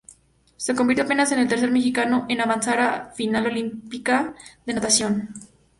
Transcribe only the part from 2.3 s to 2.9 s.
avanzar